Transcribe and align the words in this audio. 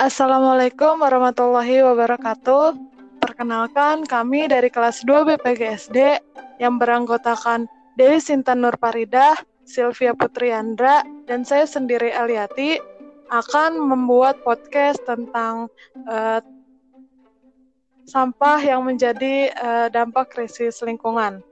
Assalamualaikum 0.00 1.04
warahmatullahi 1.04 1.84
wabarakatuh. 1.84 2.72
Perkenalkan, 3.20 4.08
kami 4.08 4.48
dari 4.48 4.72
kelas 4.72 5.04
2 5.04 5.28
BPGSD 5.28 6.16
yang 6.56 6.80
beranggotakan 6.80 7.68
Dewi 8.00 8.16
Sintan 8.16 8.64
Nur 8.64 8.80
Paridah, 8.80 9.36
Sylvia 9.68 10.16
Putriandra, 10.16 11.04
dan 11.28 11.44
saya 11.44 11.68
sendiri 11.68 12.16
Eliati 12.16 12.80
akan 13.28 13.76
membuat 13.76 14.40
podcast 14.40 15.04
tentang 15.04 15.68
uh, 16.08 16.40
sampah 18.08 18.56
yang 18.64 18.88
menjadi 18.88 19.52
uh, 19.52 19.92
dampak 19.92 20.32
krisis 20.32 20.80
lingkungan. 20.80 21.44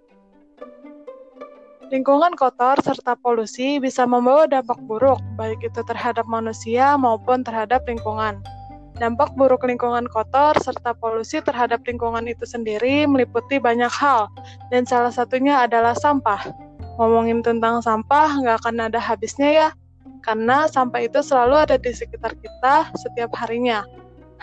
Lingkungan 1.88 2.36
kotor 2.36 2.76
serta 2.84 3.16
polusi 3.16 3.80
bisa 3.80 4.04
membawa 4.04 4.44
dampak 4.44 4.76
buruk, 4.84 5.16
baik 5.40 5.56
itu 5.64 5.80
terhadap 5.88 6.28
manusia 6.28 7.00
maupun 7.00 7.40
terhadap 7.40 7.80
lingkungan. 7.88 8.44
Dampak 9.00 9.32
buruk 9.40 9.64
lingkungan 9.64 10.04
kotor 10.12 10.52
serta 10.60 10.92
polusi 10.92 11.40
terhadap 11.40 11.80
lingkungan 11.88 12.28
itu 12.28 12.44
sendiri 12.44 13.08
meliputi 13.08 13.56
banyak 13.56 13.88
hal, 13.88 14.28
dan 14.68 14.84
salah 14.84 15.08
satunya 15.08 15.64
adalah 15.64 15.96
sampah. 15.96 16.52
Ngomongin 17.00 17.40
tentang 17.40 17.80
sampah 17.80 18.36
nggak 18.36 18.60
akan 18.68 18.92
ada 18.92 19.00
habisnya 19.00 19.48
ya, 19.48 19.68
karena 20.20 20.68
sampah 20.68 21.08
itu 21.08 21.24
selalu 21.24 21.56
ada 21.56 21.80
di 21.80 21.88
sekitar 21.88 22.36
kita 22.36 22.92
setiap 23.00 23.32
harinya. 23.32 23.80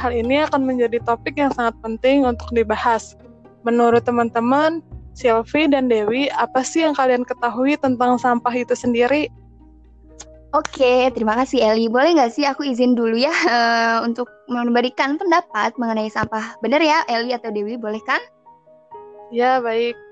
Hal 0.01 0.17
ini 0.17 0.41
akan 0.49 0.65
menjadi 0.65 0.97
topik 1.05 1.37
yang 1.37 1.53
sangat 1.53 1.77
penting 1.85 2.25
untuk 2.25 2.49
dibahas. 2.57 3.13
Menurut 3.61 4.01
teman-teman, 4.01 4.81
Sylvie 5.15 5.71
dan 5.71 5.87
Dewi, 5.87 6.27
apa 6.27 6.61
sih 6.61 6.83
yang 6.83 6.91
kalian 6.91 7.23
ketahui 7.23 7.79
tentang 7.79 8.19
sampah 8.19 8.51
itu 8.51 8.75
sendiri? 8.75 9.31
Oke, 10.55 11.11
terima 11.11 11.35
kasih 11.39 11.59
Eli. 11.63 11.91
Boleh 11.91 12.15
nggak 12.15 12.31
sih 12.31 12.47
aku 12.47 12.63
izin 12.63 12.95
dulu 12.95 13.15
ya 13.15 13.31
uh, 13.31 13.97
untuk 14.07 14.27
memberikan 14.51 15.15
pendapat 15.15 15.75
mengenai 15.79 16.11
sampah? 16.11 16.59
Benar 16.59 16.79
ya 16.83 17.03
Eli 17.07 17.31
atau 17.31 17.51
Dewi, 17.51 17.79
boleh 17.79 17.99
kan? 18.03 18.19
Ya, 19.31 19.59
baik. 19.63 20.04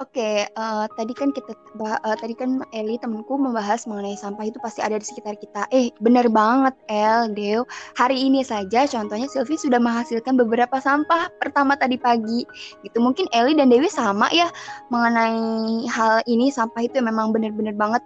Oke, 0.00 0.50
uh, 0.58 0.84
tadi 0.98 1.14
kan 1.14 1.30
kita 1.30 1.54
uh, 1.78 2.16
tadi 2.18 2.34
kan 2.34 2.58
Eli 2.74 2.98
temanku 2.98 3.38
membahas 3.38 3.86
mengenai 3.86 4.18
sampah 4.18 4.50
itu 4.50 4.58
pasti 4.58 4.82
ada 4.82 4.98
di 4.98 5.06
sekitar 5.06 5.38
kita. 5.38 5.70
Eh, 5.70 5.94
benar 6.02 6.26
banget 6.26 6.74
El, 6.90 7.30
Deo. 7.38 7.62
Hari 7.94 8.18
ini 8.18 8.42
saja 8.42 8.82
contohnya 8.90 9.30
Sylvie 9.30 9.60
sudah 9.60 9.78
menghasilkan 9.78 10.34
beberapa 10.34 10.82
sampah 10.82 11.30
pertama 11.38 11.78
tadi 11.78 11.94
pagi. 11.94 12.42
Gitu 12.82 12.98
mungkin 12.98 13.30
Eli 13.30 13.54
dan 13.54 13.70
Dewi 13.70 13.86
sama 13.86 14.26
ya 14.34 14.50
mengenai 14.90 15.86
hal 15.86 16.26
ini 16.26 16.50
sampah 16.50 16.82
itu 16.82 16.98
memang 16.98 17.30
benar-benar 17.30 17.78
banget 17.78 18.02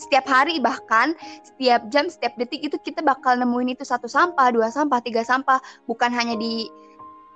setiap 0.00 0.24
hari 0.24 0.56
bahkan 0.64 1.12
setiap 1.44 1.84
jam 1.92 2.08
setiap 2.08 2.32
detik 2.40 2.64
itu 2.64 2.80
kita 2.80 3.04
bakal 3.04 3.36
nemuin 3.36 3.76
itu 3.76 3.84
satu 3.84 4.08
sampah 4.08 4.48
dua 4.48 4.72
sampah 4.72 4.96
tiga 5.04 5.20
sampah 5.20 5.60
bukan 5.84 6.08
hanya 6.08 6.40
di 6.40 6.72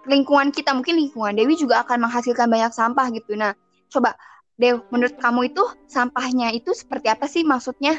lingkungan 0.05 0.53
kita 0.53 0.77
mungkin 0.77 1.01
lingkungan 1.01 1.37
Dewi 1.37 1.57
juga 1.57 1.85
akan 1.85 2.09
menghasilkan 2.09 2.49
banyak 2.49 2.73
sampah 2.73 3.09
gitu 3.13 3.35
nah 3.37 3.57
Coba, 3.95 4.19
Dew, 4.59 4.83
menurut 4.91 5.15
kamu 5.23 5.55
itu 5.55 5.63
sampahnya 5.87 6.51
itu 6.51 6.75
seperti 6.75 7.07
apa 7.07 7.31
sih 7.31 7.47
maksudnya? 7.47 7.95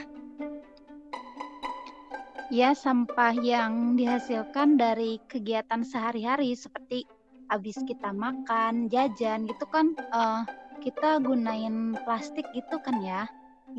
Ya, 2.51 2.75
sampah 2.75 3.31
yang 3.39 3.95
dihasilkan 3.95 4.75
dari 4.75 5.23
kegiatan 5.31 5.87
sehari-hari 5.87 6.51
seperti 6.51 7.07
habis 7.47 7.79
kita 7.87 8.11
makan, 8.11 8.91
jajan 8.91 9.47
gitu 9.47 9.63
kan 9.71 9.95
uh, 10.11 10.43
kita 10.83 11.23
gunain 11.23 11.95
plastik 12.03 12.43
gitu 12.51 12.75
kan 12.83 12.99
ya? 12.99 13.23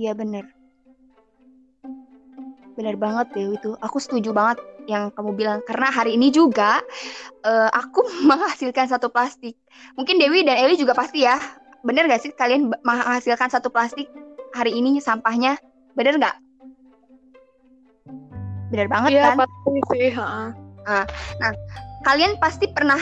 Iya 0.01 0.17
bener. 0.17 0.49
Bener 2.81 2.97
banget 2.97 3.29
Dew 3.37 3.61
itu. 3.61 3.77
Aku 3.85 4.01
setuju 4.01 4.33
banget 4.33 4.57
yang 4.87 5.13
kamu 5.13 5.35
bilang. 5.37 5.59
Karena 5.67 5.93
hari 5.93 6.17
ini 6.17 6.33
juga 6.33 6.81
uh, 7.45 7.71
aku 7.71 8.07
menghasilkan 8.31 8.89
satu 8.89 9.13
plastik. 9.13 9.59
Mungkin 9.99 10.19
Dewi 10.19 10.47
dan 10.47 10.59
Eli 10.63 10.79
juga 10.79 10.97
pasti 10.97 11.27
ya. 11.27 11.37
Bener 11.87 12.11
gak 12.11 12.23
sih 12.25 12.33
kalian 12.35 12.73
menghasilkan 12.83 13.47
satu 13.53 13.71
plastik 13.71 14.11
hari 14.57 14.75
ini 14.75 14.99
sampahnya? 14.99 15.55
Bener 15.95 16.19
nggak? 16.19 16.37
Bener 18.75 18.87
banget 18.91 19.11
iya, 19.15 19.33
kan? 19.33 19.47
pasti 19.47 19.81
sih 19.95 20.11
nah, 20.87 21.05
nah 21.43 21.53
kalian 22.07 22.39
pasti 22.39 22.67
pernah 22.71 22.99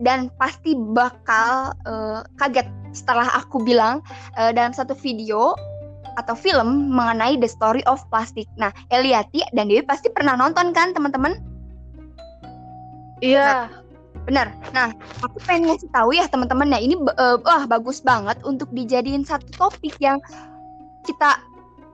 dan 0.00 0.32
pasti 0.36 0.76
bakal 0.76 1.72
uh, 1.84 2.24
kaget 2.38 2.68
setelah 2.96 3.28
aku 3.36 3.60
bilang 3.60 4.00
uh, 4.40 4.50
dalam 4.54 4.72
satu 4.72 4.96
video 4.96 5.52
atau 6.18 6.34
film 6.34 6.90
mengenai 6.90 7.38
the 7.38 7.46
story 7.46 7.86
of 7.86 8.02
plastic. 8.10 8.50
Nah, 8.58 8.74
Eliati 8.90 9.46
dan 9.54 9.70
Dewi 9.70 9.86
pasti 9.86 10.10
pernah 10.10 10.34
nonton 10.34 10.74
kan, 10.74 10.90
teman-teman? 10.90 11.38
Iya. 13.22 13.46
Nah, 13.46 13.88
Benar. 14.28 14.52
Nah, 14.76 14.92
aku 15.24 15.40
pengen 15.48 15.72
ngasih 15.72 15.88
tahu 15.88 16.12
ya 16.12 16.28
teman-teman 16.28 16.68
ya 16.68 16.76
ini 16.84 17.00
uh, 17.16 17.40
wah 17.40 17.64
bagus 17.64 18.04
banget 18.04 18.36
untuk 18.44 18.68
dijadiin 18.76 19.24
satu 19.24 19.48
topik 19.56 19.96
yang 20.04 20.20
kita 21.08 21.40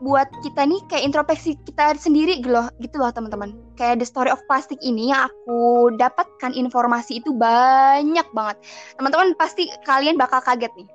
buat 0.03 0.27
kita 0.43 0.67
nih 0.67 0.83
kayak 0.91 1.15
introspeksi 1.15 1.55
kita 1.63 1.95
sendiri 1.95 2.43
gitu 2.43 2.51
loh, 2.51 2.67
gitu 2.83 2.99
loh 2.99 3.15
teman-teman. 3.15 3.55
Kayak 3.79 4.03
the 4.03 4.07
story 4.09 4.35
of 4.35 4.43
plastic 4.51 4.83
ini 4.83 5.15
yang 5.15 5.31
aku 5.31 5.95
dapatkan 5.95 6.51
informasi 6.59 7.23
itu 7.23 7.31
banyak 7.31 8.27
banget. 8.35 8.57
Teman-teman 8.99 9.39
pasti 9.39 9.71
kalian 9.87 10.19
bakal 10.19 10.43
kaget 10.43 10.75
nih. 10.75 10.91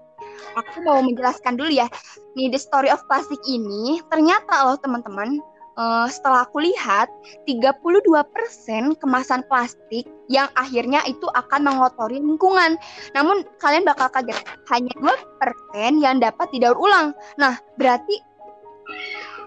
Aku 0.57 0.83
mau 0.83 0.99
menjelaskan 1.03 1.55
dulu 1.59 1.71
ya. 1.71 1.87
Nih 2.35 2.51
the 2.51 2.59
story 2.59 2.91
of 2.91 3.01
plastic 3.07 3.39
ini 3.47 4.03
ternyata 4.07 4.67
loh 4.67 4.77
teman-teman 4.79 5.39
uh, 5.79 6.07
setelah 6.11 6.43
aku 6.43 6.59
lihat 6.59 7.07
32% 7.47 8.03
kemasan 8.99 9.41
plastik 9.47 10.05
yang 10.27 10.51
akhirnya 10.59 10.99
itu 11.07 11.25
akan 11.31 11.63
mengotori 11.63 12.19
lingkungan. 12.19 12.75
Namun 13.15 13.47
kalian 13.63 13.87
bakal 13.87 14.11
kaget, 14.11 14.37
hanya 14.69 14.93
2% 14.99 16.03
yang 16.03 16.19
dapat 16.19 16.47
didaur 16.51 16.77
ulang. 16.77 17.15
Nah, 17.39 17.57
berarti 17.79 18.19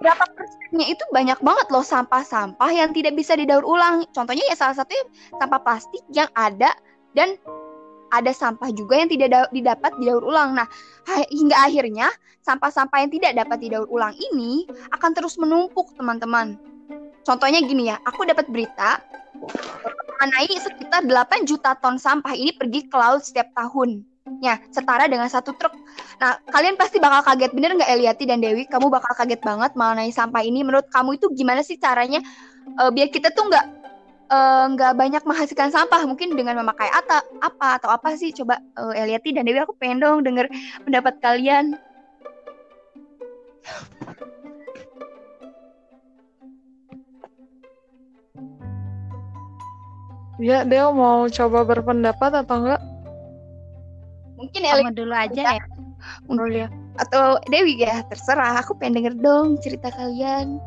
berapa 0.03 0.25
persennya 0.35 0.87
itu 0.91 1.05
banyak 1.15 1.39
banget 1.39 1.67
loh 1.71 1.87
sampah-sampah 1.87 2.71
yang 2.75 2.91
tidak 2.91 3.15
bisa 3.15 3.39
didaur 3.39 3.63
ulang. 3.63 4.03
Contohnya 4.11 4.43
ya 4.51 4.59
salah 4.59 4.75
satunya 4.75 5.07
sampah 5.39 5.61
plastik 5.63 6.03
yang 6.11 6.27
ada 6.35 6.75
dan 7.15 7.39
ada 8.13 8.31
sampah 8.31 8.69
juga 8.77 9.01
yang 9.01 9.09
tidak 9.09 9.49
didapat 9.51 9.93
didaur 9.97 10.21
ulang. 10.21 10.53
Nah, 10.53 10.69
hingga 11.33 11.57
akhirnya 11.57 12.13
sampah-sampah 12.45 12.99
yang 13.01 13.11
tidak 13.11 13.33
dapat 13.41 13.59
didaur 13.65 13.89
ulang 13.89 14.13
ini 14.13 14.69
akan 14.93 15.11
terus 15.17 15.41
menumpuk, 15.41 15.97
teman-teman. 15.97 16.61
Contohnya 17.25 17.65
gini 17.65 17.89
ya, 17.89 17.97
aku 18.05 18.29
dapat 18.29 18.51
berita 18.53 19.01
mengenai 20.21 20.55
sekitar 20.55 21.03
8 21.03 21.49
juta 21.49 21.75
ton 21.81 21.97
sampah 21.99 22.37
ini 22.37 22.55
pergi 22.55 22.87
ke 22.87 22.95
laut 22.95 23.25
setiap 23.25 23.51
tahun. 23.57 24.05
Ya, 24.39 24.59
setara 24.71 25.11
dengan 25.11 25.27
satu 25.27 25.55
truk. 25.55 25.75
Nah, 26.19 26.39
kalian 26.51 26.79
pasti 26.79 27.03
bakal 27.03 27.27
kaget, 27.27 27.51
bener 27.55 27.75
nggak 27.75 27.91
Eliati 27.91 28.25
dan 28.27 28.39
Dewi? 28.39 28.67
Kamu 28.67 28.91
bakal 28.91 29.15
kaget 29.19 29.43
banget 29.43 29.75
mengenai 29.75 30.11
sampah 30.15 30.43
ini. 30.47 30.63
Menurut 30.63 30.87
kamu 30.91 31.19
itu 31.19 31.27
gimana 31.35 31.63
sih 31.63 31.79
caranya 31.79 32.23
uh, 32.79 32.91
biar 32.91 33.11
kita 33.11 33.35
tuh 33.35 33.51
nggak 33.51 33.82
nggak 34.33 34.93
uh, 34.93 34.97
banyak 34.97 35.23
menghasilkan 35.29 35.69
sampah 35.69 36.09
mungkin 36.09 36.33
dengan 36.33 36.65
memakai 36.65 36.89
ata, 36.89 37.21
apa 37.45 37.77
atau 37.77 37.93
apa 37.93 38.17
sih 38.17 38.33
coba 38.33 38.57
uh, 38.81 38.97
Eliati 38.97 39.37
dan 39.37 39.45
Dewi 39.45 39.61
aku 39.61 39.77
pengen 39.77 40.01
dong 40.01 40.25
denger 40.25 40.49
pendapat 40.89 41.21
kalian 41.21 41.77
Ya, 50.43 50.67
Dew 50.67 50.91
mau 50.91 51.31
coba 51.31 51.63
berpendapat 51.63 52.43
atau 52.43 52.67
enggak? 52.67 52.83
Mungkin 54.35 54.63
Eli 54.67 54.91
dulu 54.91 55.15
aja 55.15 55.55
ya. 55.55 55.65
Oh, 56.27 56.51
ya. 56.51 56.67
Atau 56.99 57.39
Dewi 57.47 57.79
ya, 57.79 58.03
terserah. 58.11 58.59
Aku 58.59 58.75
pengen 58.75 58.99
denger 58.99 59.15
dong 59.23 59.55
cerita 59.63 59.95
kalian. 59.95 60.59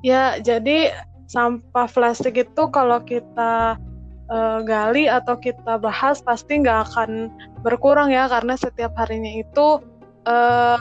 Ya, 0.00 0.40
jadi 0.40 0.96
sampah 1.26 1.90
plastik 1.90 2.38
itu 2.38 2.62
kalau 2.70 3.02
kita 3.02 3.78
uh, 4.30 4.58
gali 4.62 5.10
atau 5.10 5.38
kita 5.38 5.78
bahas 5.78 6.22
pasti 6.22 6.62
nggak 6.62 6.90
akan 6.90 7.30
berkurang 7.62 8.14
ya 8.14 8.30
karena 8.30 8.54
setiap 8.54 8.94
harinya 8.94 9.42
itu 9.42 9.82
eh, 10.22 10.78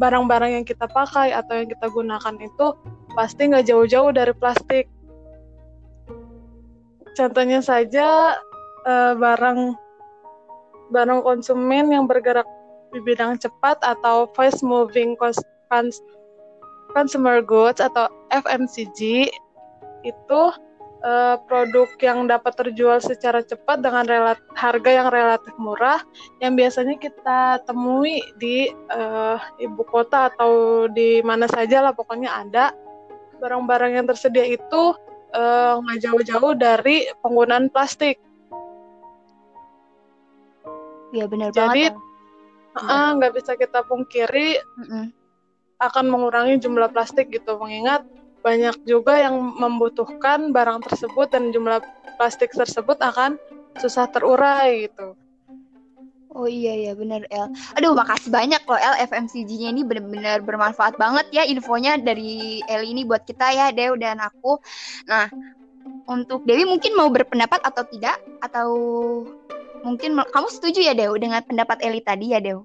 barang-barang 0.00 0.56
yang 0.56 0.64
kita 0.64 0.88
pakai 0.88 1.36
atau 1.36 1.52
yang 1.58 1.68
kita 1.68 1.90
gunakan 1.90 2.36
itu 2.40 2.66
pasti 3.12 3.50
nggak 3.50 3.66
jauh-jauh 3.68 4.14
dari 4.14 4.32
plastik. 4.32 4.86
Contohnya 7.18 7.58
saja 7.58 8.38
uh, 8.86 9.12
barang 9.18 9.74
barang 10.94 11.20
konsumen 11.26 11.90
yang 11.90 12.06
bergerak 12.06 12.46
di 12.94 13.02
bidang 13.02 13.36
cepat 13.42 13.76
atau 13.82 14.30
fast 14.38 14.62
moving 14.62 15.18
consumer 16.94 17.42
goods 17.42 17.82
atau 17.82 18.06
FMCG 18.30 19.28
itu 20.06 20.42
uh, 21.02 21.36
produk 21.46 21.88
yang 22.02 22.26
dapat 22.26 22.54
terjual 22.54 22.98
secara 23.02 23.42
cepat 23.42 23.82
dengan 23.82 24.06
relat 24.06 24.38
harga 24.54 24.90
yang 24.90 25.08
relatif 25.10 25.54
murah 25.58 26.02
yang 26.42 26.54
biasanya 26.54 26.98
kita 26.98 27.62
temui 27.66 28.22
di 28.38 28.70
uh, 28.90 29.38
ibu 29.58 29.82
kota 29.86 30.30
atau 30.34 30.86
di 30.90 31.22
mana 31.22 31.46
saja 31.50 31.82
lah 31.82 31.94
pokoknya 31.94 32.30
ada 32.30 32.74
barang-barang 33.38 34.02
yang 34.02 34.06
tersedia 34.06 34.42
itu 34.42 34.82
eh, 35.30 35.72
nggak 35.78 35.98
jauh-jauh 36.02 36.58
dari 36.58 37.06
penggunaan 37.22 37.70
plastik. 37.70 38.18
Iya 41.14 41.24
benar 41.30 41.54
Jadi, 41.54 41.88
banget. 41.88 41.94
Ah, 42.78 43.14
nggak 43.16 43.32
bisa 43.38 43.54
kita 43.54 43.86
pungkiri 43.86 44.58
Mm-mm. 44.58 45.10
akan 45.78 46.04
mengurangi 46.10 46.58
jumlah 46.62 46.90
plastik 46.90 47.30
gitu, 47.30 47.58
mengingat 47.58 48.04
banyak 48.42 48.76
juga 48.86 49.18
yang 49.18 49.34
membutuhkan 49.36 50.54
barang 50.54 50.86
tersebut 50.86 51.28
dan 51.30 51.50
jumlah 51.50 51.82
plastik 52.16 52.54
tersebut 52.54 52.98
akan 53.02 53.36
susah 53.78 54.10
terurai 54.10 54.88
gitu. 54.90 55.14
Oh 56.38 56.46
iya 56.46 56.76
iya 56.76 56.92
benar 56.92 57.24
El. 57.32 57.50
Aduh 57.74 57.96
makasih 57.96 58.30
banyak 58.30 58.62
loh 58.68 58.78
El 58.78 59.00
FMCG-nya 59.08 59.74
ini 59.74 59.82
benar-benar 59.82 60.44
bermanfaat 60.44 61.00
banget 61.00 61.26
ya 61.34 61.42
infonya 61.42 61.96
dari 61.98 62.60
El 62.68 62.84
ini 62.84 63.02
buat 63.02 63.24
kita 63.24 63.48
ya 63.48 63.66
Dew 63.72 63.96
dan 63.96 64.20
aku. 64.20 64.60
Nah 65.08 65.26
untuk 66.04 66.44
Dewi 66.44 66.68
mungkin 66.68 66.94
mau 66.94 67.08
berpendapat 67.08 67.64
atau 67.64 67.82
tidak 67.88 68.20
atau 68.44 68.68
mungkin 69.82 70.20
kamu 70.20 70.48
setuju 70.52 70.92
ya 70.92 70.94
Dew 70.94 71.16
dengan 71.16 71.40
pendapat 71.42 71.80
Eli 71.80 72.04
tadi 72.04 72.36
ya 72.36 72.44
Dew? 72.44 72.62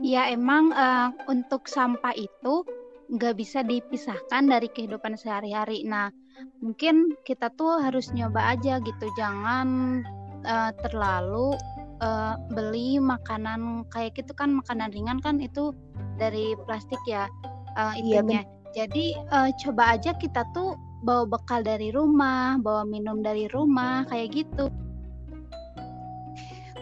Ya 0.00 0.28
emang 0.32 0.72
eh, 0.72 1.08
untuk 1.28 1.68
sampah 1.68 2.16
itu 2.16 2.64
nggak 3.06 3.34
bisa 3.38 3.62
dipisahkan 3.62 4.50
dari 4.50 4.66
kehidupan 4.70 5.14
sehari-hari. 5.14 5.86
Nah, 5.86 6.10
mungkin 6.58 7.14
kita 7.22 7.52
tuh 7.54 7.78
harus 7.78 8.10
nyoba 8.12 8.58
aja 8.58 8.82
gitu, 8.82 9.06
jangan 9.14 10.00
eh, 10.42 10.72
terlalu 10.86 11.54
eh, 12.02 12.34
beli 12.52 12.98
makanan 12.98 13.86
kayak 13.94 14.18
gitu 14.18 14.34
kan 14.34 14.58
makanan 14.58 14.90
ringan 14.90 15.18
kan 15.22 15.38
itu 15.38 15.70
dari 16.16 16.56
plastik 16.64 17.00
ya 17.06 17.28
Iya, 17.76 18.24
itunya. 18.24 18.42
Jadi 18.72 19.04
eh, 19.16 19.50
coba 19.64 19.96
aja 19.96 20.12
kita 20.16 20.44
tuh 20.52 20.76
bawa 21.04 21.28
bekal 21.28 21.60
dari 21.64 21.92
rumah, 21.92 22.56
bawa 22.60 22.82
minum 22.88 23.20
dari 23.20 23.48
rumah 23.52 24.04
kayak 24.08 24.44
gitu. 24.44 24.68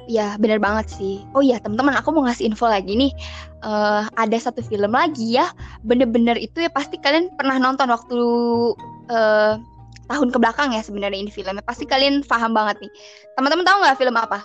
Ya 0.04 0.36
benar 0.36 0.60
banget 0.60 0.92
sih. 0.92 1.24
Oh 1.32 1.40
iya 1.40 1.56
teman-teman 1.60 1.96
aku 1.96 2.12
mau 2.12 2.28
ngasih 2.28 2.52
info 2.52 2.68
lagi 2.68 2.92
nih. 2.92 3.12
Eh 3.64 4.02
ada 4.04 4.36
satu 4.36 4.60
film 4.60 4.92
lagi 4.92 5.40
ya. 5.40 5.48
Bener-bener 5.80 6.36
itu 6.36 6.60
ya 6.60 6.68
pasti 6.68 7.00
kalian 7.00 7.32
pernah 7.36 7.56
nonton 7.56 7.88
waktu 7.88 8.18
eh 9.08 9.54
tahun 10.04 10.28
ke 10.28 10.36
belakang 10.36 10.76
ya 10.76 10.84
sebenarnya 10.84 11.16
ini 11.24 11.32
filmnya. 11.32 11.64
Pasti 11.64 11.88
kalian 11.88 12.20
paham 12.28 12.52
banget 12.52 12.84
nih. 12.84 12.92
Teman-teman 13.40 13.64
tahu 13.64 13.76
nggak 13.80 13.96
film 13.96 14.16
apa? 14.20 14.44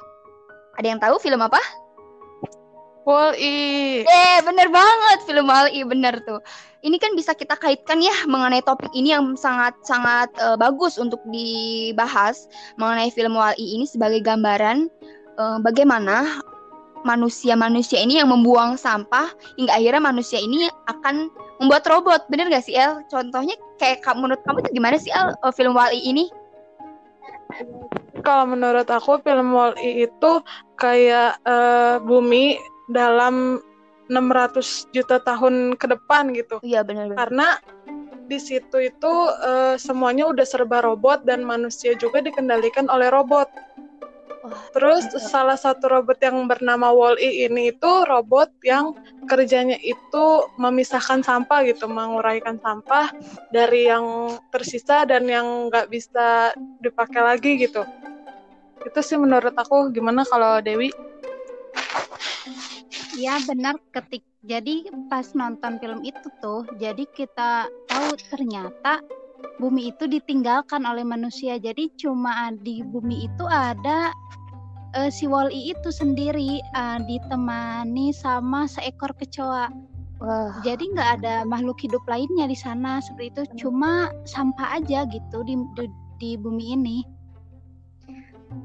Ada 0.79 0.87
yang 0.95 0.99
tahu 1.03 1.19
film 1.19 1.43
apa? 1.43 1.59
Wall-E. 3.09 4.05
Eh 4.05 4.37
bener 4.45 4.69
banget 4.69 5.19
film 5.25 5.49
Wall-E 5.49 5.81
bener 5.81 6.21
tuh. 6.23 6.39
Ini 6.85 6.95
kan 7.01 7.11
bisa 7.17 7.35
kita 7.35 7.59
kaitkan 7.59 7.99
ya 7.99 8.13
mengenai 8.29 8.63
topik 8.63 8.93
ini 8.95 9.11
yang 9.11 9.35
sangat-sangat 9.35 10.31
eh, 10.39 10.55
bagus 10.55 10.95
untuk 10.95 11.19
dibahas 11.27 12.47
mengenai 12.79 13.11
film 13.11 13.35
Wall-E 13.35 13.59
ini 13.59 13.89
sebagai 13.89 14.23
gambaran 14.23 14.87
eh, 15.39 15.57
bagaimana 15.63 16.43
manusia-manusia 17.07 18.03
ini 18.03 18.19
yang 18.19 18.27
membuang 18.27 18.75
sampah 18.75 19.31
hingga 19.55 19.71
akhirnya 19.71 20.03
manusia 20.03 20.39
ini 20.39 20.67
akan 20.91 21.31
membuat 21.63 21.87
robot. 21.87 22.27
Bener 22.27 22.51
gak 22.51 22.67
sih 22.67 22.75
El? 22.75 23.03
Contohnya 23.07 23.55
kayak 23.79 24.03
ka- 24.03 24.19
menurut 24.19 24.43
kamu 24.43 24.67
tuh 24.67 24.73
gimana 24.75 24.99
sih 24.99 25.11
El 25.11 25.31
eh, 25.31 25.53
film 25.55 25.75
Wall-E 25.75 25.99
ini? 25.99 26.27
Kalau 28.19 28.45
menurut 28.51 28.87
aku 28.91 29.23
film 29.23 29.55
Wall-E 29.55 30.07
itu 30.07 30.31
kayak 30.75 31.39
eh, 31.47 31.95
bumi 32.03 32.59
dalam 32.91 33.63
600 34.09 34.89
juta 34.91 35.21
tahun 35.21 35.77
ke 35.77 35.85
depan 35.85 36.33
gitu. 36.33 36.57
Iya 36.65 36.81
bener-bener. 36.81 37.15
Karena 37.15 37.47
di 38.29 38.37
situ 38.37 38.77
itu 38.77 39.13
eh, 39.45 39.75
semuanya 39.79 40.29
udah 40.29 40.45
serba 40.45 40.83
robot 40.85 41.23
dan 41.25 41.45
manusia 41.45 41.95
juga 41.95 42.19
dikendalikan 42.19 42.89
oleh 42.89 43.07
robot. 43.09 43.47
Terus 44.71 45.11
salah 45.19 45.59
satu 45.59 45.91
robot 45.91 46.19
yang 46.23 46.47
bernama 46.47 46.93
Wall-E 46.95 47.47
ini 47.49 47.75
itu 47.75 47.91
robot 48.07 48.53
yang 48.63 48.95
kerjanya 49.27 49.75
itu 49.83 50.25
memisahkan 50.55 51.21
sampah 51.21 51.67
gitu, 51.67 51.91
menguraikan 51.91 52.55
sampah 52.61 53.11
dari 53.51 53.91
yang 53.91 54.37
tersisa 54.49 55.03
dan 55.03 55.27
yang 55.27 55.67
nggak 55.67 55.91
bisa 55.91 56.55
dipakai 56.79 57.19
lagi 57.19 57.59
gitu. 57.59 57.83
Itu 58.85 58.99
sih 59.03 59.19
menurut 59.19 59.51
aku 59.53 59.91
gimana 59.91 60.23
kalau 60.23 60.63
Dewi? 60.63 60.87
Ya 63.19 63.35
benar 63.43 63.75
ketik. 63.91 64.23
Jadi 64.39 64.87
pas 65.11 65.27
nonton 65.35 65.83
film 65.83 65.99
itu 66.07 66.31
tuh, 66.39 66.63
jadi 66.79 67.03
kita 67.11 67.67
tahu 67.91 68.15
ternyata 68.31 69.03
bumi 69.59 69.91
itu 69.91 70.07
ditinggalkan 70.07 70.87
oleh 70.87 71.03
manusia. 71.03 71.59
Jadi 71.59 71.91
cuma 71.99 72.51
di 72.63 72.81
bumi 72.81 73.27
itu 73.27 73.45
ada 73.47 74.11
eh, 74.95 75.11
si 75.11 75.27
Wall-E 75.27 75.75
itu 75.75 75.89
sendiri 75.91 76.63
eh, 76.63 76.99
ditemani 77.03 78.15
sama 78.15 78.65
seekor 78.65 79.11
kecoa. 79.19 79.69
Wah, 80.19 80.51
Jadi 80.67 80.91
nggak 80.91 81.23
ada 81.23 81.47
makhluk 81.47 81.79
hidup 81.79 82.03
lainnya 82.07 82.47
di 82.47 82.57
sana 82.57 82.99
seperti 82.99 83.31
itu. 83.31 83.43
Cuma 83.67 84.11
sampah 84.27 84.83
aja 84.83 85.07
gitu 85.07 85.43
di 85.47 85.55
di, 85.79 85.85
di 86.19 86.31
bumi 86.35 86.75
ini. 86.75 86.99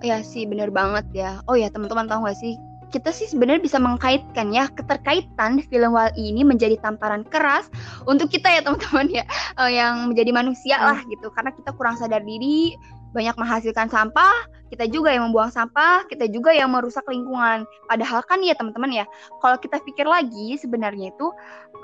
ya 0.02 0.20
sih 0.20 0.44
bener 0.44 0.68
banget 0.74 1.06
ya. 1.14 1.30
Oh 1.48 1.54
ya 1.56 1.70
teman-teman 1.70 2.08
tahu 2.08 2.26
gak 2.26 2.36
sih? 2.36 2.56
Kita 2.94 3.10
sih 3.10 3.26
sebenarnya 3.26 3.58
bisa 3.58 3.82
mengkaitkan 3.82 4.54
ya 4.54 4.70
keterkaitan 4.70 5.66
film 5.66 5.98
Wall-E 5.98 6.30
ini 6.30 6.46
menjadi 6.46 6.78
tamparan 6.78 7.26
keras 7.26 7.66
untuk 8.06 8.30
kita 8.30 8.46
ya 8.54 8.62
teman-teman 8.62 9.10
ya. 9.10 9.26
Eh, 9.58 9.82
yang 9.82 10.14
menjadi 10.14 10.30
manusia 10.30 10.78
lah 10.78 11.02
gitu. 11.10 11.26
Karena 11.34 11.50
kita 11.50 11.74
kurang 11.74 11.98
sadar 11.98 12.22
diri 12.22 12.78
banyak 13.14 13.34
menghasilkan 13.38 13.86
sampah 13.90 14.34
kita 14.74 14.90
juga 14.90 15.14
yang 15.14 15.30
membuang 15.30 15.54
sampah 15.54 16.02
kita 16.10 16.26
juga 16.26 16.50
yang 16.50 16.74
merusak 16.74 17.06
lingkungan. 17.06 17.62
Padahal 17.86 18.26
kan 18.26 18.42
ya 18.42 18.58
teman-teman 18.58 18.90
ya 18.90 19.06
kalau 19.38 19.54
kita 19.54 19.78
pikir 19.86 20.02
lagi 20.02 20.58
sebenarnya 20.58 21.14
itu 21.14 21.30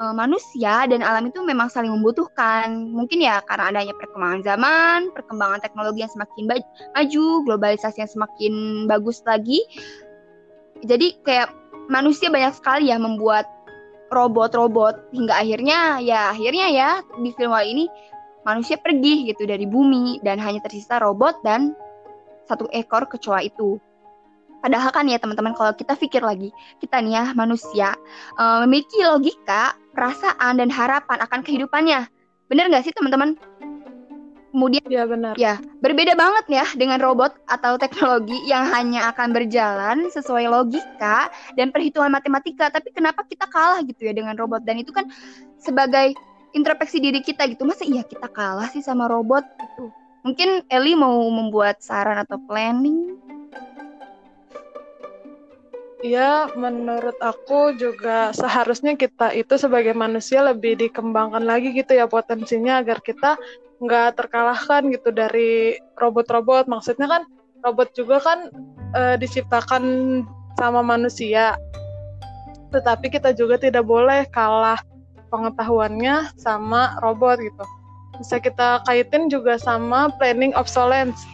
eh, 0.02 0.14
manusia 0.14 0.90
dan 0.90 1.06
alam 1.06 1.30
itu 1.30 1.38
memang 1.46 1.70
saling 1.70 1.94
membutuhkan. 1.94 2.90
Mungkin 2.90 3.22
ya 3.22 3.38
karena 3.46 3.70
adanya 3.70 3.94
perkembangan 3.94 4.42
zaman 4.42 4.98
perkembangan 5.14 5.62
teknologi 5.62 6.02
yang 6.02 6.10
semakin 6.10 6.44
maju 6.98 7.24
globalisasi 7.46 8.02
yang 8.02 8.10
semakin 8.10 8.52
bagus 8.90 9.22
lagi 9.22 9.62
jadi 10.84 11.16
kayak 11.24 11.48
manusia 11.90 12.30
banyak 12.30 12.54
sekali 12.54 12.88
ya 12.92 12.96
membuat 12.96 13.48
robot-robot 14.10 15.14
hingga 15.14 15.34
akhirnya 15.38 16.02
ya 16.02 16.34
akhirnya 16.34 16.66
ya 16.70 16.90
di 17.22 17.30
film 17.34 17.54
Wall 17.54 17.66
ini 17.66 17.86
manusia 18.42 18.80
pergi 18.80 19.30
gitu 19.30 19.46
dari 19.46 19.64
bumi 19.68 20.18
dan 20.26 20.40
hanya 20.42 20.58
tersisa 20.64 20.98
robot 20.98 21.38
dan 21.46 21.74
satu 22.50 22.66
ekor 22.74 23.06
kecoa 23.06 23.46
itu. 23.46 23.78
Padahal 24.60 24.92
kan 24.92 25.08
ya 25.08 25.16
teman-teman 25.16 25.56
kalau 25.56 25.72
kita 25.72 25.96
pikir 25.96 26.20
lagi 26.20 26.52
kita 26.82 27.00
nih 27.00 27.16
ya 27.16 27.24
manusia 27.32 27.96
eh, 28.36 28.58
memiliki 28.66 29.00
logika, 29.06 29.78
perasaan 29.94 30.60
dan 30.60 30.68
harapan 30.68 31.18
akan 31.24 31.40
kehidupannya. 31.46 32.10
Bener 32.50 32.66
nggak 32.68 32.84
sih 32.84 32.92
teman-teman? 32.92 33.38
Kemudian 34.50 34.82
Ya 34.90 35.06
benar. 35.06 35.34
Ya, 35.38 35.62
berbeda 35.78 36.18
banget 36.18 36.44
ya 36.50 36.66
dengan 36.74 36.98
robot 36.98 37.38
atau 37.46 37.78
teknologi 37.78 38.34
yang 38.50 38.66
hanya 38.74 39.14
akan 39.14 39.30
berjalan 39.30 40.10
sesuai 40.10 40.50
logika 40.50 41.30
dan 41.54 41.70
perhitungan 41.70 42.10
matematika. 42.10 42.66
Tapi 42.66 42.90
kenapa 42.90 43.22
kita 43.30 43.46
kalah 43.46 43.78
gitu 43.86 44.10
ya 44.10 44.12
dengan 44.12 44.34
robot? 44.34 44.66
Dan 44.66 44.82
itu 44.82 44.90
kan 44.90 45.06
sebagai 45.62 46.18
introspeksi 46.50 46.98
diri 46.98 47.22
kita 47.22 47.46
gitu. 47.46 47.62
Masa 47.62 47.86
iya 47.86 48.02
kita 48.02 48.26
kalah 48.26 48.66
sih 48.74 48.82
sama 48.82 49.06
robot 49.06 49.46
gitu? 49.46 49.94
Mungkin 50.26 50.66
Eli 50.68 50.98
mau 50.98 51.22
membuat 51.30 51.80
saran 51.80 52.20
atau 52.20 52.36
planning? 52.44 53.16
Ya, 56.00 56.48
menurut 56.56 57.16
aku 57.20 57.76
juga 57.76 58.32
seharusnya 58.32 58.96
kita 58.96 59.36
itu 59.36 59.60
sebagai 59.60 59.92
manusia 59.92 60.40
lebih 60.40 60.80
dikembangkan 60.80 61.44
lagi 61.44 61.76
gitu 61.76 61.92
ya 61.92 62.08
potensinya 62.08 62.80
agar 62.80 63.04
kita 63.04 63.36
nggak 63.80 64.20
terkalahkan 64.20 64.92
gitu 64.92 65.10
dari 65.12 65.76
robot-robot. 65.96 66.68
Maksudnya 66.68 67.08
kan 67.08 67.22
robot 67.64 67.92
juga 67.96 68.20
kan 68.20 68.52
eh, 68.96 69.16
diciptakan 69.16 69.84
sama 70.60 70.84
manusia, 70.84 71.56
tetapi 72.70 73.08
kita 73.08 73.32
juga 73.32 73.56
tidak 73.56 73.88
boleh 73.88 74.28
kalah 74.28 74.80
pengetahuannya 75.32 76.32
sama 76.36 77.00
robot 77.00 77.40
gitu. 77.40 77.64
Bisa 78.20 78.36
kita 78.36 78.84
kaitin 78.84 79.32
juga 79.32 79.56
sama 79.56 80.12
planning 80.20 80.52
obsolescence 80.52 81.24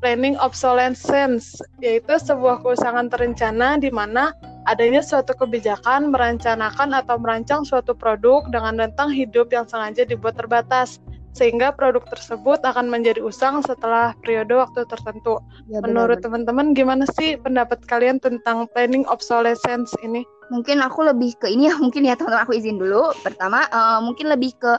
planning 0.00 0.36
obsolescence, 0.38 1.56
yaitu 1.80 2.20
sebuah 2.20 2.60
keusangan 2.60 3.08
terencana 3.08 3.80
di 3.80 3.88
mana 3.88 4.32
adanya 4.68 5.00
suatu 5.00 5.32
kebijakan 5.32 6.12
merencanakan 6.12 6.94
atau 6.94 7.16
merancang 7.16 7.64
suatu 7.64 7.96
produk 7.96 8.44
dengan 8.52 8.76
rentang 8.76 9.08
hidup 9.10 9.50
yang 9.50 9.64
sengaja 9.64 10.04
dibuat 10.04 10.36
terbatas, 10.36 11.00
sehingga 11.36 11.76
produk 11.76 12.00
tersebut 12.08 12.64
akan 12.64 12.88
menjadi 12.88 13.20
usang 13.20 13.60
setelah 13.60 14.16
periode 14.24 14.56
waktu 14.56 14.88
tertentu. 14.88 15.36
Ya, 15.68 15.84
Menurut 15.84 16.24
teman-teman, 16.24 16.72
gimana 16.72 17.04
sih 17.20 17.36
pendapat 17.36 17.84
kalian 17.84 18.16
tentang 18.16 18.64
planning 18.72 19.04
obsolescence 19.12 19.92
ini? 20.00 20.24
mungkin 20.50 20.78
aku 20.78 21.02
lebih 21.02 21.34
ke 21.38 21.50
ini 21.50 21.70
ya 21.70 21.74
mungkin 21.82 22.06
ya 22.06 22.14
teman-teman 22.14 22.44
aku 22.46 22.54
izin 22.56 22.78
dulu. 22.78 23.12
Pertama 23.22 23.66
uh, 23.70 23.98
mungkin 24.02 24.30
lebih 24.30 24.54
ke 24.58 24.72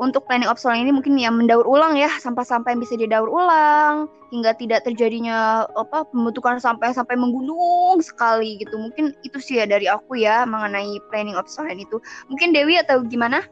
untuk 0.00 0.24
planning 0.28 0.48
obsolete 0.48 0.84
ini 0.84 0.92
mungkin 0.92 1.16
yang 1.16 1.36
mendaur 1.36 1.64
ulang 1.64 1.96
ya 1.96 2.10
sampah-sampah 2.20 2.72
yang 2.72 2.80
bisa 2.82 2.94
didaur 2.98 3.28
ulang 3.28 4.10
hingga 4.34 4.58
tidak 4.58 4.82
terjadinya 4.82 5.64
apa 5.78 6.02
pembentukan 6.10 6.58
sampah 6.58 6.90
sampai 6.92 7.14
menggunung 7.14 8.02
sekali 8.02 8.58
gitu. 8.60 8.76
Mungkin 8.76 9.14
itu 9.22 9.38
sih 9.38 9.62
ya 9.62 9.64
dari 9.68 9.86
aku 9.86 10.18
ya 10.18 10.44
mengenai 10.44 10.98
planning 11.08 11.38
obsolete 11.38 11.80
itu. 11.80 11.96
Mungkin 12.28 12.52
Dewi 12.52 12.76
atau 12.80 13.06
gimana 13.06 13.46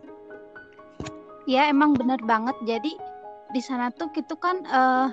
ya 1.45 1.69
emang 1.69 1.97
benar 1.97 2.21
banget. 2.25 2.57
Jadi 2.65 2.97
di 3.55 3.61
sana 3.63 3.93
tuh 3.95 4.11
gitu 4.13 4.35
kan 4.37 4.65
uh, 4.67 5.09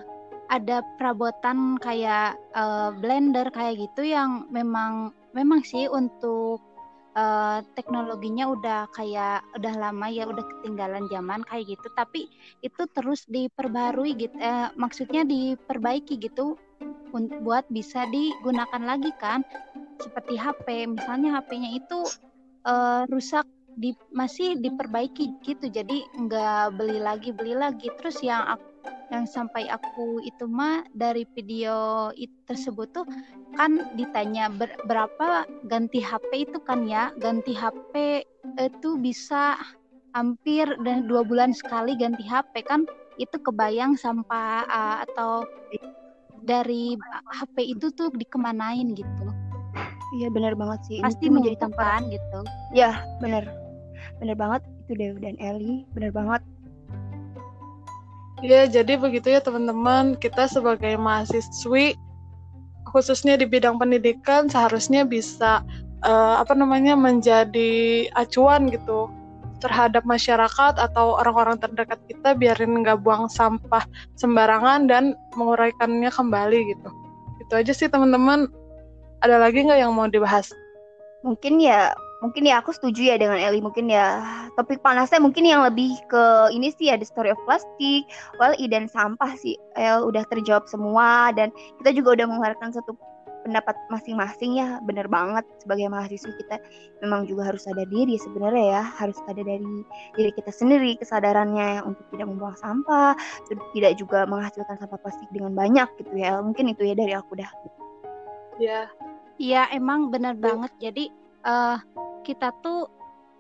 ada 0.52 0.84
perabotan 1.00 1.80
kayak 1.80 2.36
uh, 2.52 2.92
blender 3.00 3.48
kayak 3.56 3.80
gitu 3.80 4.04
yang 4.04 4.52
memang 4.52 5.16
memang 5.32 5.64
sih 5.64 5.88
untuk 5.88 6.60
uh, 7.16 7.64
teknologinya 7.76 8.52
udah 8.52 8.82
kayak 8.92 9.44
udah 9.56 9.74
lama 9.80 10.12
ya 10.12 10.28
udah 10.28 10.44
ketinggalan 10.44 11.08
zaman 11.08 11.40
kayak 11.48 11.72
gitu. 11.78 11.88
Tapi 11.96 12.28
itu 12.64 12.84
terus 12.92 13.24
diperbarui 13.32 14.16
gitu 14.20 14.36
uh, 14.40 14.72
maksudnya 14.76 15.24
diperbaiki 15.24 16.20
gitu 16.20 16.60
buat 17.44 17.64
bisa 17.72 18.08
digunakan 18.12 18.84
lagi 18.84 19.12
kan. 19.20 19.48
Seperti 20.02 20.36
HP 20.36 20.90
misalnya 20.92 21.40
HP-nya 21.40 21.78
itu 21.78 22.00
uh, 22.66 23.06
rusak 23.08 23.46
di 23.78 23.96
masih 24.12 24.60
diperbaiki 24.60 25.40
gitu. 25.46 25.72
Jadi 25.72 26.04
nggak 26.18 26.75
beli 26.75 27.00
lagi 27.00 27.32
beli 27.32 27.56
lagi. 27.56 27.88
Terus 28.01 28.20
yang 28.24 28.58
aku 28.58 28.68
yang 29.12 29.28
sampai 29.28 29.68
aku 29.68 30.24
itu 30.24 30.48
mah 30.48 30.88
dari 30.96 31.28
video 31.36 32.10
itu 32.16 32.32
tersebut 32.48 32.88
tuh 32.96 33.04
kan 33.60 33.92
ditanya 34.00 34.48
ber, 34.48 34.72
berapa 34.88 35.44
ganti 35.68 36.00
HP 36.00 36.51
itu 36.51 36.60
kan 36.63 36.88
ya. 36.88 37.12
Ganti 37.20 37.51
HP 37.56 38.24
itu 38.60 38.90
bisa 39.00 39.60
hampir 40.12 40.68
dan 40.84 41.08
dua 41.08 41.24
bulan 41.24 41.51
sekali 41.56 41.96
ganti 41.96 42.24
HP 42.24 42.63
kan. 42.68 42.88
Itu 43.20 43.38
kebayang 43.44 44.00
sampah 44.00 44.66
uh, 44.66 44.98
atau 45.06 45.46
dari 46.42 46.98
HP 47.30 47.78
itu 47.78 47.94
tuh 47.94 48.10
dikemanain 48.16 48.98
gitu. 48.98 49.25
Iya 50.20 50.28
benar 50.28 50.56
banget 50.60 50.80
sih. 50.88 51.00
Pasti 51.00 51.32
menjadi 51.32 51.68
tempat 51.70 52.04
gitu. 52.12 52.40
Ya 52.75 53.04
benar 53.24 53.61
benar 54.20 54.36
banget 54.36 54.62
itu 54.88 54.94
Dewi 54.98 55.20
dan 55.24 55.36
Eli 55.39 55.88
benar 55.94 56.12
banget 56.12 56.41
Ya, 58.41 58.65
jadi 58.65 58.98
begitu 58.98 59.30
ya 59.30 59.38
teman-teman. 59.38 60.18
Kita 60.18 60.50
sebagai 60.50 60.98
mahasiswi, 60.98 61.94
khususnya 62.89 63.38
di 63.38 63.46
bidang 63.46 63.77
pendidikan, 63.77 64.50
seharusnya 64.50 65.06
bisa 65.06 65.62
uh, 66.01 66.41
apa 66.41 66.58
namanya 66.58 66.98
menjadi 66.98 68.10
acuan 68.18 68.74
gitu 68.74 69.13
terhadap 69.62 70.01
masyarakat 70.10 70.74
atau 70.74 71.22
orang-orang 71.22 71.62
terdekat 71.62 72.01
kita 72.10 72.34
biarin 72.34 72.82
nggak 72.82 73.06
buang 73.06 73.30
sampah 73.30 73.86
sembarangan 74.18 74.89
dan 74.89 75.13
menguraikannya 75.38 76.10
kembali 76.10 76.60
gitu. 76.74 76.89
Itu 77.46 77.53
aja 77.62 77.74
sih 77.77 77.94
teman-teman. 77.94 78.50
Ada 79.22 79.38
lagi 79.38 79.70
nggak 79.70 79.86
yang 79.86 79.94
mau 79.94 80.10
dibahas? 80.10 80.50
Mungkin 81.22 81.62
ya 81.62 81.94
mungkin 82.22 82.46
ya 82.46 82.62
aku 82.62 82.72
setuju 82.72 83.12
ya 83.12 83.16
dengan 83.18 83.42
Eli 83.42 83.60
mungkin 83.60 83.90
ya. 83.90 84.22
Topik 84.56 84.80
panasnya 84.86 85.18
mungkin 85.18 85.44
yang 85.44 85.66
lebih 85.66 85.98
ke 86.08 86.54
ini 86.54 86.70
sih 86.72 86.94
ya 86.94 86.96
the 86.96 87.06
story 87.06 87.34
of 87.34 87.42
plastic. 87.50 88.06
Well 88.38 88.54
dan 88.70 88.88
sampah 88.88 89.34
sih. 89.36 89.58
El 89.75 90.06
udah 90.06 90.24
terjawab 90.30 90.70
semua 90.70 91.34
dan 91.34 91.50
kita 91.82 91.98
juga 91.98 92.22
udah 92.22 92.25
mengeluarkan 92.30 92.72
satu 92.72 92.94
pendapat 93.42 93.74
masing-masing 93.90 94.62
ya. 94.62 94.78
Bener 94.86 95.10
banget 95.10 95.42
sebagai 95.58 95.90
mahasiswa 95.90 96.30
kita 96.30 96.62
memang 97.01 97.25
juga 97.25 97.50
harus 97.50 97.66
sadar 97.66 97.90
diri 97.90 98.16
sebenarnya 98.22 98.66
ya. 98.70 98.84
Harus 98.86 99.18
ada 99.25 99.42
dari 99.42 99.82
diri 100.13 100.32
kita 100.38 100.54
sendiri 100.54 100.94
kesadarannya 101.01 101.82
untuk 101.84 102.06
tidak 102.13 102.30
membuang 102.30 102.58
sampah 102.62 103.18
tidak 103.74 103.98
juga 103.98 104.30
menghasilkan 104.30 104.78
sampah 104.78 105.00
plastik 105.01 105.28
dengan 105.34 105.58
banyak 105.58 105.90
gitu 105.98 106.13
ya. 106.13 106.38
Mungkin 106.38 106.70
itu 106.70 106.86
ya 106.86 106.94
dari 106.94 107.18
aku 107.18 107.34
dah. 107.34 107.50
Ya. 108.62 108.86
Ya 109.42 109.66
emang 109.74 110.13
bener 110.13 110.38
banget. 110.38 110.70
Jadi 110.78 111.10
uh, 111.45 111.77
kita 112.21 112.53
tuh 112.62 112.88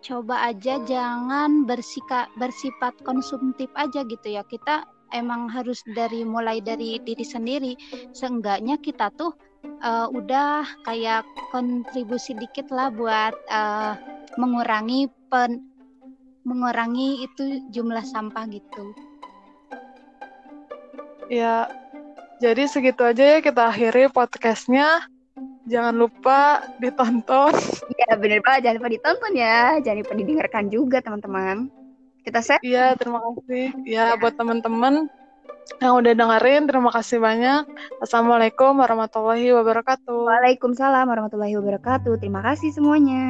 coba 0.01 0.49
aja 0.49 0.81
jangan 0.83 1.69
bersika, 1.69 2.25
bersifat 2.41 2.97
konsumtif 3.05 3.69
aja 3.77 4.01
gitu 4.05 4.27
ya. 4.33 4.41
Kita 4.45 4.85
emang 5.13 5.51
harus 5.51 5.83
dari 5.93 6.25
mulai 6.25 6.59
dari 6.63 6.97
diri 7.03 7.25
sendiri. 7.25 7.73
Seenggaknya 8.15 8.81
kita 8.81 9.13
tuh 9.13 9.35
uh, 9.85 10.07
udah 10.09 10.65
kayak 10.87 11.27
kontribusi 11.53 12.33
dikit 12.33 12.71
lah 12.73 12.89
buat 12.89 13.35
uh, 13.51 13.93
mengurangi 14.39 15.11
pen 15.29 15.67
mengurangi 16.41 17.21
itu 17.21 17.61
jumlah 17.69 18.01
sampah 18.01 18.49
gitu. 18.49 18.97
Ya, 21.29 21.69
jadi 22.41 22.65
segitu 22.65 23.05
aja 23.05 23.37
ya 23.37 23.39
kita 23.39 23.69
akhiri 23.69 24.09
podcastnya. 24.09 25.05
Jangan 25.69 25.93
lupa 25.93 26.65
ditonton. 26.81 27.53
Iya 28.01 28.17
bener 28.17 28.41
banget, 28.41 28.61
jangan 28.65 28.77
lupa 28.81 28.91
ditonton 28.91 29.33
ya. 29.37 29.77
Jangan 29.79 29.97
lupa 30.03 30.13
didengarkan 30.17 30.65
juga 30.73 30.97
teman-teman. 30.99 31.69
Kita 32.25 32.41
set. 32.41 32.59
Iya 32.65 32.97
terima 32.97 33.21
kasih. 33.21 33.71
Ya, 33.85 34.13
ya. 34.13 34.19
buat 34.19 34.35
teman-teman 34.35 35.07
yang 35.79 36.01
udah 36.01 36.13
dengerin, 36.17 36.67
terima 36.67 36.91
kasih 36.91 37.21
banyak. 37.21 37.63
Assalamualaikum 38.03 38.75
warahmatullahi 38.77 39.53
wabarakatuh. 39.53 40.27
Waalaikumsalam 40.27 41.07
warahmatullahi 41.07 41.55
wabarakatuh. 41.55 42.19
Terima 42.19 42.43
kasih 42.43 42.75
semuanya. 42.75 43.23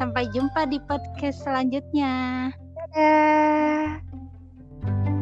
Sampai 0.00 0.26
jumpa 0.32 0.66
di 0.66 0.82
podcast 0.82 1.44
selanjutnya. 1.44 2.50
Dadah. 2.74 5.21